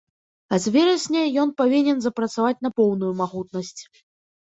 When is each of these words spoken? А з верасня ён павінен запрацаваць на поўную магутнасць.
А 0.55 0.57
з 0.63 0.73
верасня 0.75 1.21
ён 1.43 1.53
павінен 1.63 1.97
запрацаваць 2.09 2.57
на 2.67 2.75
поўную 2.81 3.13
магутнасць. 3.25 3.81